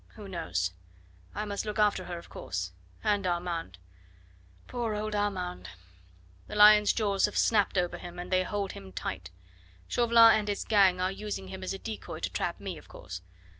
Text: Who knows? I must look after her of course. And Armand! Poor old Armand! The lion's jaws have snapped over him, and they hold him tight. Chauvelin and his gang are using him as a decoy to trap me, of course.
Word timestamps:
Who 0.15 0.27
knows? 0.27 0.71
I 1.35 1.45
must 1.45 1.63
look 1.63 1.77
after 1.77 2.05
her 2.05 2.17
of 2.17 2.27
course. 2.27 2.71
And 3.03 3.27
Armand! 3.27 3.77
Poor 4.65 4.95
old 4.95 5.13
Armand! 5.13 5.69
The 6.47 6.55
lion's 6.55 6.91
jaws 6.91 7.25
have 7.27 7.37
snapped 7.37 7.77
over 7.77 7.99
him, 7.99 8.17
and 8.17 8.31
they 8.31 8.41
hold 8.41 8.71
him 8.71 8.93
tight. 8.93 9.29
Chauvelin 9.87 10.39
and 10.39 10.47
his 10.47 10.65
gang 10.65 10.99
are 10.99 11.11
using 11.11 11.49
him 11.49 11.61
as 11.63 11.75
a 11.75 11.77
decoy 11.77 12.19
to 12.21 12.31
trap 12.31 12.59
me, 12.59 12.79
of 12.79 12.87
course. 12.87 13.21